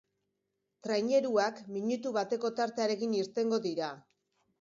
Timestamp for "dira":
3.67-3.91